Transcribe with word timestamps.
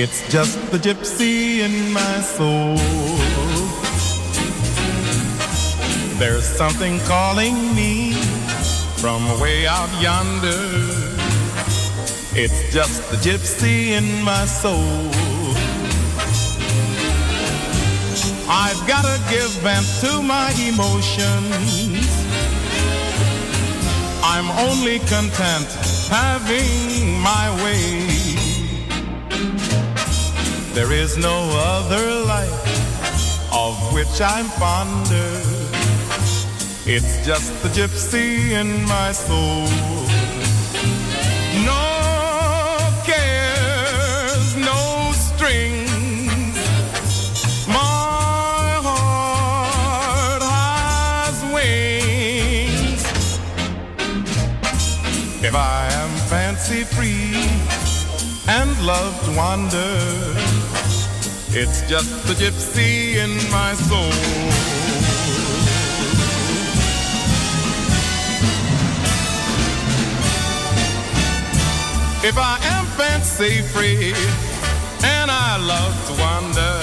It's 0.00 0.30
just 0.30 0.56
the 0.70 0.78
gypsy 0.78 1.58
in 1.58 1.92
my 1.92 2.20
soul. 2.20 2.76
There's 6.18 6.44
something 6.44 7.00
calling 7.00 7.74
me 7.74 8.12
from 9.02 9.22
way 9.40 9.66
out 9.66 9.90
yonder. 10.00 10.62
It's 12.34 12.72
just 12.72 13.10
the 13.10 13.16
gypsy 13.16 13.98
in 13.98 14.22
my 14.22 14.44
soul. 14.44 15.10
I've 18.48 18.82
gotta 18.86 19.18
give 19.28 19.50
vent 19.66 19.86
to 20.02 20.22
my 20.22 20.50
emotions. 20.70 22.06
I'm 24.22 24.48
only 24.68 25.00
content 25.00 25.68
having 26.08 27.17
is 30.98 31.16
no 31.16 31.38
other 31.54 32.24
life 32.24 33.52
of 33.52 33.74
which 33.94 34.20
I'm 34.20 34.46
fonder. 34.62 35.30
It's 36.86 37.24
just 37.24 37.52
the 37.62 37.68
gypsy 37.68 38.50
in 38.60 38.84
my 38.88 39.12
soul. 39.12 39.68
No 41.70 41.86
cares, 43.06 44.56
no 44.56 45.12
strings. 45.26 46.56
My 47.68 48.80
heart 48.88 50.42
has 50.42 51.36
wings. 51.54 53.02
If 55.44 55.54
I 55.54 55.88
am 56.02 56.10
fancy 56.32 56.82
free 56.82 57.46
and 58.48 58.70
love 58.84 59.14
to 59.26 59.36
wander, 59.36 60.37
it's 61.50 61.80
just 61.88 62.10
the 62.26 62.34
gypsy 62.34 63.16
in 63.16 63.30
my 63.50 63.72
soul. 63.74 64.12
If 72.22 72.36
I 72.36 72.58
am 72.74 72.84
fancy 72.98 73.62
free 73.62 74.12
and 75.04 75.30
I 75.30 75.56
love 75.56 75.94
to 76.08 76.12
wander, 76.20 76.80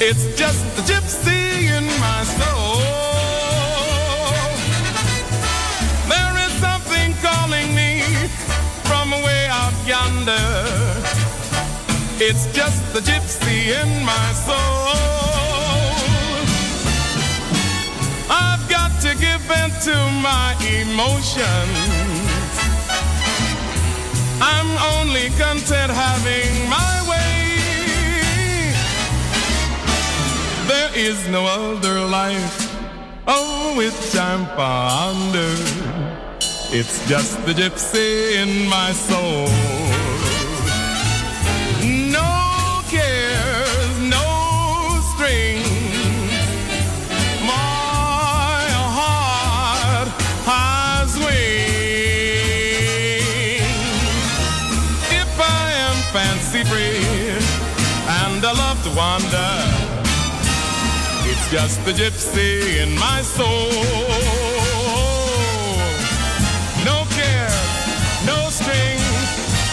it's 0.00 0.24
just 0.36 0.64
the 0.76 0.82
gypsy 0.82 1.70
in 1.76 1.86
my 2.00 2.24
soul. 2.38 2.80
There 6.08 6.36
is 6.46 6.52
something 6.60 7.14
calling 7.22 7.74
me 7.74 8.02
from 8.84 9.10
way 9.10 9.46
out 9.48 9.74
yonder. 9.86 10.73
It's 12.26 12.46
just 12.54 12.80
the 12.94 13.00
gypsy 13.00 13.68
in 13.82 14.02
my 14.02 14.32
soul. 14.32 14.56
I've 18.30 18.66
got 18.66 18.98
to 19.02 19.10
give 19.24 19.42
vent 19.42 19.74
to 19.82 19.94
my 20.24 20.56
emotions. 20.80 21.44
I'm 24.40 24.70
only 24.96 25.28
content 25.36 25.92
having 25.92 26.50
my 26.70 26.94
way. 27.10 27.52
There 30.66 30.92
is 30.96 31.28
no 31.28 31.44
other 31.44 32.00
life 32.00 32.74
on 33.28 33.76
which 33.76 34.16
I'm 34.16 34.46
fonder. 34.56 35.52
It's 36.72 37.06
just 37.06 37.44
the 37.44 37.52
gypsy 37.52 38.36
in 38.42 38.66
my 38.70 38.92
soul. 38.92 39.73
It's 61.44 61.52
just 61.52 61.84
the 61.84 61.92
gypsy 61.92 62.82
in 62.82 62.94
my 62.98 63.20
soul. 63.22 63.70
No 66.84 67.04
care, 67.10 67.50
no 68.24 68.48
strings, 68.50 69.04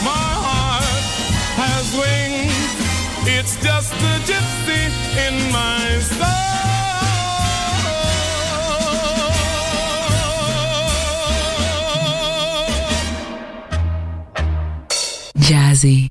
my 0.04 0.28
heart 0.46 0.84
has 1.56 1.94
wings. 1.94 2.52
It's 3.28 3.56
just 3.64 3.92
the 3.92 4.20
gypsy 4.28 4.92
in 5.28 5.52
my 5.52 6.00
soul. 6.00 6.28
Jazzy, 15.38 16.11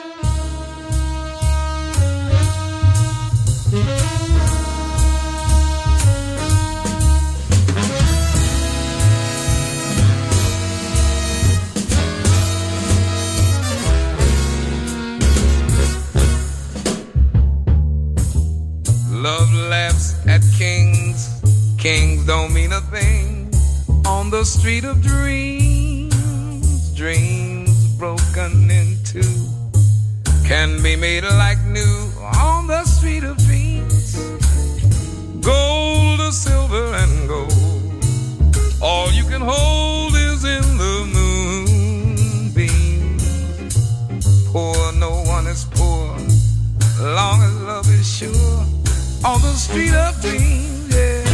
On 24.05 24.29
the 24.29 24.43
street 24.43 24.83
of 24.83 25.01
dreams, 25.01 26.93
dreams 26.95 27.87
broken 27.97 28.69
in 28.69 28.97
two 29.03 29.21
can 30.43 30.81
be 30.81 30.95
made 30.95 31.23
like 31.23 31.59
new. 31.65 32.11
On 32.37 32.67
the 32.67 32.83
street 32.85 33.23
of 33.23 33.37
dreams, 33.37 34.15
gold 35.41 36.19
or 36.19 36.31
silver 36.31 36.93
and 36.95 37.27
gold. 37.27 37.53
All 38.81 39.11
you 39.11 39.23
can 39.25 39.41
hold 39.41 40.15
is 40.15 40.43
in 40.43 40.77
the 40.77 41.05
moonbeam. 41.15 43.17
Poor, 44.51 44.91
no 44.93 45.23
one 45.25 45.47
is 45.47 45.65
poor, 45.71 46.15
long 46.99 47.41
as 47.41 47.55
love 47.61 47.89
is 47.89 48.07
sure 48.07 48.65
on 49.23 49.39
the 49.41 49.53
street 49.53 49.93
of 49.93 50.19
dreams, 50.21 50.95
yeah. 50.95 51.30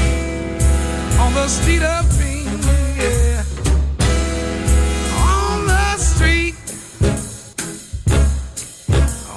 On 5.14 5.66
the 5.66 5.98
street. 5.98 6.56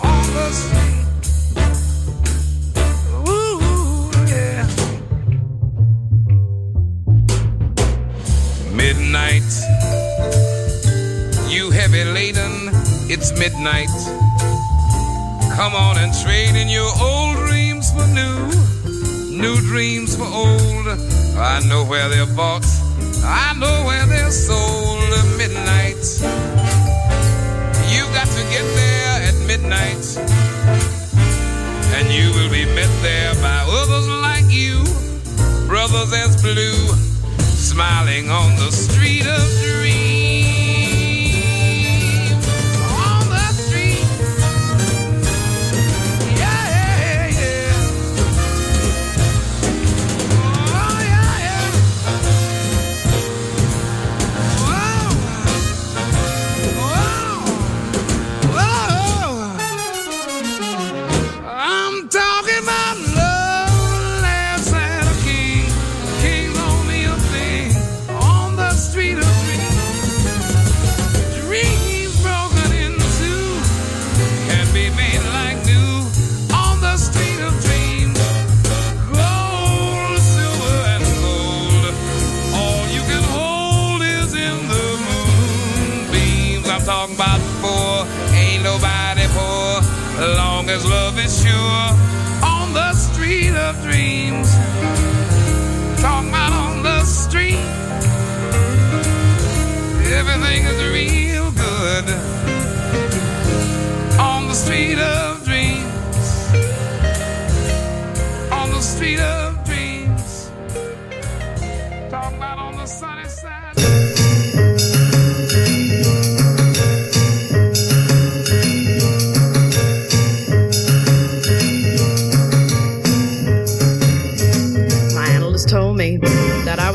On 0.02 0.25
the 0.35 0.50
street, 0.50 1.07
ooh, 3.28 4.11
yeah. 4.26 4.66
Midnight, 8.75 9.50
you 11.49 11.71
heavy 11.71 12.04
laden, 12.04 12.71
it's 13.11 13.30
midnight. 13.38 13.88
Come 15.54 15.75
on 15.75 15.99
and 15.99 16.12
trade 16.23 16.57
in 16.57 16.69
your 16.69 16.90
old 17.00 17.37
dreams 17.47 17.90
for 17.92 18.07
new, 18.09 18.50
new 19.40 19.56
dreams 19.62 20.16
for 20.16 20.25
old. 20.25 20.87
I 21.38 21.61
know 21.66 21.85
where 21.85 22.09
they're 22.09 22.26
bought, 22.37 22.64
I 23.25 23.54
know 23.59 23.85
where 23.87 24.06
they're 24.06 24.30
sold 24.30 25.12
at 25.12 25.38
midnight. 25.38 25.97
You've 27.88 28.12
got 28.12 28.28
to 28.28 28.42
get 28.52 28.66
there 28.76 29.14
at 29.28 29.37
midnight, 29.47 30.04
and 31.97 32.06
you 32.12 32.30
will 32.37 32.50
be 32.50 32.66
met 32.75 32.92
there 33.02 33.35
by 33.37 33.64
others 33.80 34.09
like 34.09 34.44
you, 34.49 34.85
brothers 35.66 36.12
as 36.12 36.42
blue, 36.42 36.94
smiling 37.40 38.30
on 38.30 38.56
the 38.56 38.70
street 38.70 39.26
of 39.26 39.49
dreams. 39.62 39.89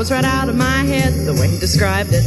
Was 0.06 0.12
right 0.12 0.24
out 0.24 0.50
of 0.50 0.56
my 0.56 0.84
head 0.84 1.12
the 1.26 1.34
way 1.34 1.48
he 1.48 1.58
described 1.58 2.12
it. 2.14 2.24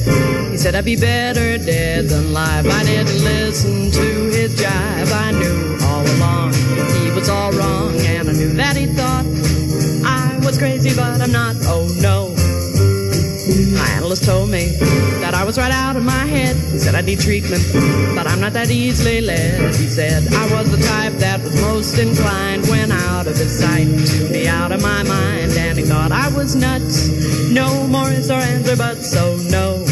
He 0.51 0.57
said 0.57 0.75
I'd 0.75 0.85
be 0.85 0.97
better 0.97 1.59
dead 1.59 2.07
than 2.07 2.33
live. 2.33 2.67
I 2.67 2.83
didn't 2.83 3.23
listen 3.23 3.93
to 3.93 4.07
his 4.35 4.61
jive. 4.61 5.13
I 5.13 5.31
knew 5.31 5.79
all 5.87 6.05
along 6.17 6.55
he 6.99 7.13
was 7.13 7.29
all 7.29 7.53
wrong, 7.53 7.95
and 8.01 8.29
I 8.29 8.33
knew 8.33 8.53
that 8.55 8.77
he 8.77 8.87
thought 8.87 9.25
I 10.05 10.41
was 10.45 10.59
crazy, 10.59 10.91
but 10.97 11.21
I'm 11.21 11.31
not. 11.31 11.55
Oh 11.67 11.87
no. 12.01 12.18
My 14.09 14.15
told 14.15 14.49
me 14.49 14.69
that 15.21 15.35
I 15.35 15.45
was 15.45 15.59
right 15.59 15.71
out 15.71 15.95
of 15.95 16.03
my 16.03 16.25
head. 16.25 16.57
He 16.73 16.79
said 16.79 16.95
I 16.95 17.03
need 17.03 17.21
treatment, 17.21 17.63
but 18.15 18.27
I'm 18.27 18.41
not 18.41 18.55
that 18.55 18.71
easily 18.71 19.21
led. 19.21 19.75
He 19.75 19.87
said 19.87 20.27
I 20.33 20.51
was 20.51 20.71
the 20.71 20.79
type 20.79 21.13
that 21.25 21.43
was 21.43 21.61
most 21.61 21.99
inclined 21.99 22.67
when 22.69 22.91
out 22.91 23.27
of 23.27 23.37
his 23.37 23.59
sight 23.59 23.85
to 23.85 24.33
be 24.33 24.49
out 24.49 24.73
of 24.73 24.81
my 24.81 25.03
mind. 25.03 25.53
And 25.59 25.77
he 25.77 25.85
thought 25.85 26.11
I 26.11 26.35
was 26.35 26.57
nuts. 26.57 27.09
No 27.51 27.87
more 27.87 28.09
is 28.09 28.31
our 28.31 28.41
answer, 28.41 28.77
but 28.79 28.97
so 29.05 29.37
no. 29.51 29.85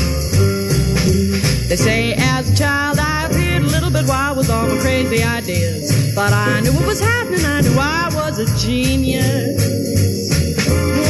They 1.68 1.76
say 1.76 2.14
as 2.16 2.49
a 2.49 2.56
child 2.56 2.99
I 2.99 3.26
appeared 3.26 3.64
a 3.64 3.66
little 3.66 3.90
bit 3.90 4.08
wild 4.08 4.38
with 4.38 4.49
all 4.49 4.66
my 4.66 4.80
crazy 4.80 5.23
ideas. 5.23 6.14
But 6.14 6.32
I 6.32 6.61
knew 6.61 6.73
what 6.73 6.87
was 6.87 7.00
happening, 7.00 7.44
I 7.44 7.61
knew 7.61 7.76
I 7.78 8.08
was 8.14 8.38
a 8.38 8.46
genius. 8.56 9.61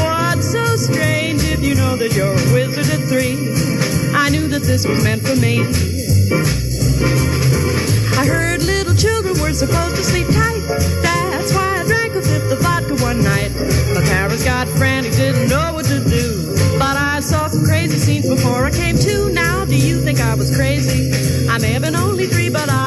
What's 0.02 0.50
so 0.50 0.64
strange 0.74 1.25
know 1.76 1.96
that 1.96 2.14
you're 2.16 2.32
a 2.32 2.52
wizard 2.52 2.88
at 2.88 3.06
three? 3.08 3.36
I 4.14 4.30
knew 4.30 4.48
that 4.48 4.62
this 4.62 4.86
was 4.86 5.04
meant 5.04 5.22
for 5.22 5.36
me. 5.36 5.60
I 8.16 8.24
heard 8.24 8.62
little 8.62 8.94
children 8.94 9.38
were 9.40 9.52
supposed 9.52 9.96
to 9.96 10.02
sleep 10.02 10.26
tight. 10.28 10.62
That's 11.02 11.52
why 11.52 11.80
I 11.80 11.84
drank 11.86 12.14
a 12.14 12.22
fifth 12.22 12.50
of 12.50 12.60
vodka 12.60 12.96
one 13.04 13.22
night. 13.22 13.52
My 13.94 14.02
parents 14.02 14.44
got 14.44 14.68
frantic, 14.68 15.12
didn't 15.12 15.48
know 15.48 15.74
what 15.74 15.84
to 15.86 16.00
do. 16.00 16.54
But 16.78 16.96
I 16.96 17.20
saw 17.20 17.48
some 17.48 17.64
crazy 17.64 17.98
scenes 17.98 18.28
before 18.28 18.64
I 18.64 18.70
came 18.70 18.96
to. 18.98 19.30
Now, 19.30 19.64
do 19.64 19.76
you 19.76 20.00
think 20.00 20.20
I 20.20 20.34
was 20.34 20.54
crazy? 20.54 21.10
I 21.48 21.58
may 21.58 21.72
have 21.72 21.82
been 21.82 21.96
only 21.96 22.26
three, 22.26 22.48
but 22.48 22.68
I 22.70 22.85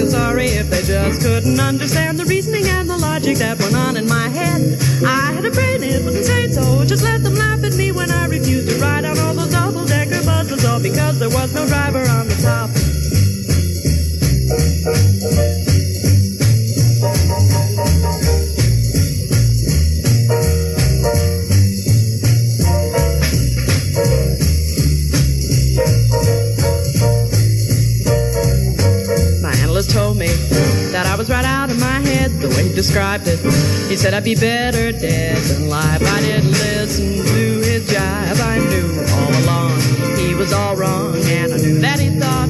feel 0.00 0.10
sorry 0.10 0.46
if 0.46 0.70
they 0.70 0.82
just 0.82 1.20
couldn't 1.20 1.60
understand 1.60 2.18
the 2.18 2.24
reasoning 2.24 2.66
and 2.66 2.88
the 2.88 2.96
logic 2.96 3.36
that 3.36 3.58
went 3.58 3.74
on 3.76 3.96
in 3.96 4.08
my 4.08 4.28
head? 4.28 4.78
I 5.04 5.32
had 5.32 5.44
a 5.44 5.50
brain, 5.50 5.82
it 5.82 6.02
was 6.04 6.16
insane, 6.16 6.52
so 6.52 6.84
just 6.86 7.02
let 7.02 7.22
them 7.22 7.34
laugh 7.34 7.62
at 7.64 7.74
me 7.74 7.92
when 7.92 8.10
I 8.10 8.26
refused 8.26 8.70
to 8.70 8.80
ride 8.80 9.04
on 9.04 9.18
all 9.18 9.34
those 9.34 9.50
double-decker 9.50 10.24
buses, 10.24 10.64
all 10.64 10.80
because 10.80 11.18
there 11.18 11.28
was 11.28 11.52
no 11.54 11.66
driver 11.66 12.08
on 12.08 12.28
the 12.28 12.36
top. 12.36 12.99
Described 32.80 33.28
it. 33.28 33.38
He 33.90 33.96
said 33.96 34.14
I'd 34.14 34.24
be 34.24 34.34
better 34.34 34.90
dead 34.90 35.36
than 35.36 35.68
live. 35.68 36.02
I 36.02 36.20
didn't 36.22 36.52
listen 36.52 37.12
to 37.26 37.44
his 37.60 37.86
jive. 37.92 38.40
I 38.40 38.56
knew 38.56 38.88
all 39.20 39.32
along 39.44 39.76
he 40.16 40.34
was 40.34 40.54
all 40.54 40.76
wrong, 40.76 41.14
and 41.36 41.52
I 41.52 41.58
knew 41.58 41.78
that 41.80 42.00
he 42.00 42.08
thought 42.18 42.48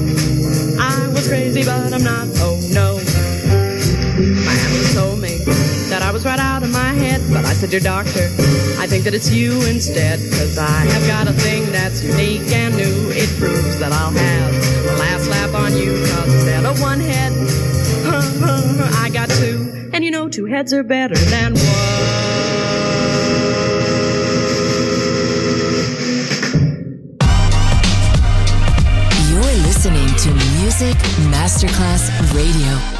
I 0.79 1.09
was 1.09 1.27
crazy, 1.27 1.65
but 1.65 1.93
I'm 1.93 2.05
not. 2.05 2.29
Oh 2.47 2.55
no. 2.71 3.03
My 4.47 4.55
analyst 4.55 4.95
told 4.95 5.19
me 5.19 5.43
that 5.91 6.01
I 6.01 6.13
was 6.13 6.25
right 6.25 6.39
out 6.39 6.63
of 6.63 6.71
my 6.71 6.93
head, 6.93 7.21
but 7.33 7.45
I 7.45 7.53
said, 7.53 7.73
Your 7.73 7.81
doctor, 7.81 8.31
I 8.79 8.87
think 8.87 9.03
that 9.05 9.15
it's 9.15 9.33
you 9.33 9.55
instead, 9.67 10.21
cause 10.39 10.59
I 10.59 10.87
have 10.95 11.07
got 11.09 11.27
a 11.27 11.33
thing 11.33 11.67
that's 11.73 12.05
unique 12.05 12.47
and 12.53 12.77
new. 12.77 13.11
It 13.11 13.29
proves 13.37 13.81
that 13.81 13.91
I'll 13.91 14.13
have 14.13 14.53
the 14.85 14.97
last 14.97 15.29
laugh 15.29 15.55
on 15.57 15.77
you, 15.77 15.91
cause 16.07 16.33
instead 16.33 16.65
of 16.65 16.81
one 16.81 17.01
head, 17.01 17.33
I 19.05 19.11
got 19.13 19.29
two, 20.31 20.47
heads 20.47 20.73
are 20.73 20.85
better 20.85 21.15
than 21.15 21.55
one. 21.55 21.65
You're 29.29 29.57
listening 29.67 30.09
to 30.19 30.31
Music 30.61 30.97
Masterclass 31.31 32.11
Radio. 32.35 33.00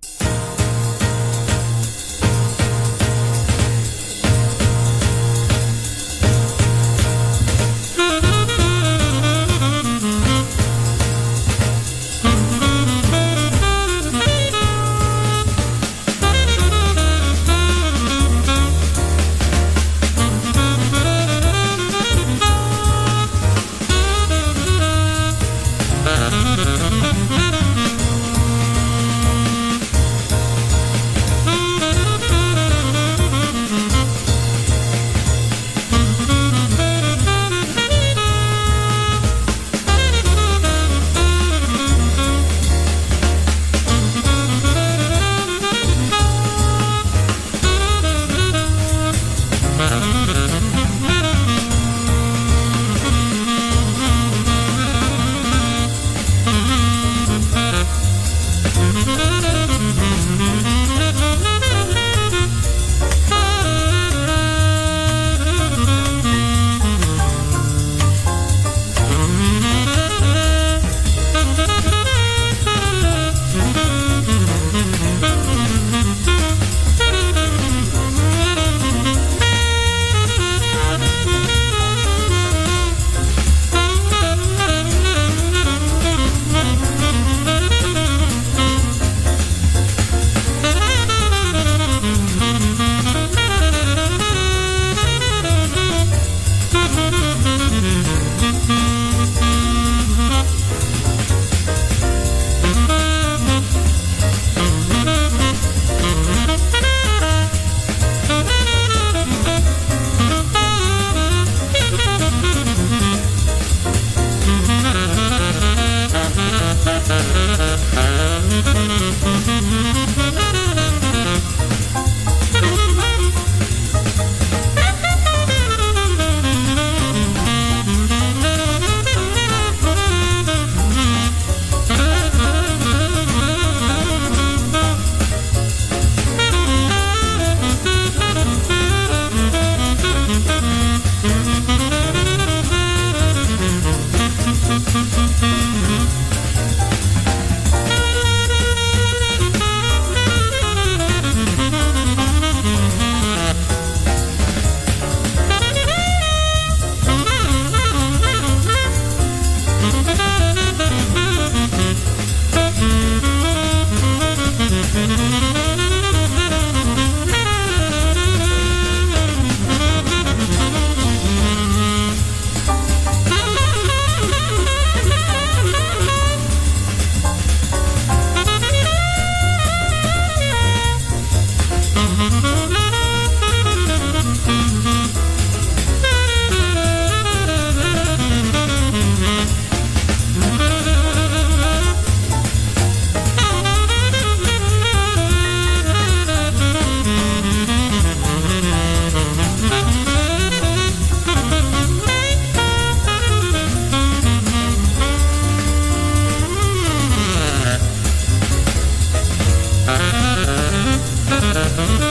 Mm-hmm. 211.81 212.10